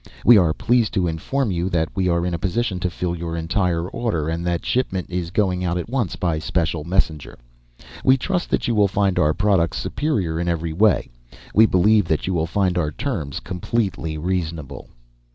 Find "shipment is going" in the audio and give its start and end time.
4.65-5.63